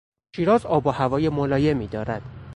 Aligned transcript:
شیراز 0.35 0.65
آب 0.65 0.87
و 0.87 0.89
هوای 0.91 1.29
ملایمی 1.29 1.87
دارد. 1.87 2.21